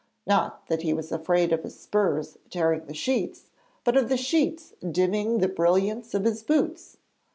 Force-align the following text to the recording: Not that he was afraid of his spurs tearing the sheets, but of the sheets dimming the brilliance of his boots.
Not 0.25 0.65
that 0.65 0.81
he 0.81 0.93
was 0.95 1.11
afraid 1.11 1.53
of 1.53 1.61
his 1.61 1.79
spurs 1.79 2.39
tearing 2.49 2.87
the 2.87 2.93
sheets, 2.95 3.51
but 3.83 3.95
of 3.95 4.09
the 4.09 4.17
sheets 4.17 4.73
dimming 4.79 5.37
the 5.37 5.47
brilliance 5.47 6.15
of 6.15 6.23
his 6.25 6.41
boots. 6.41 6.97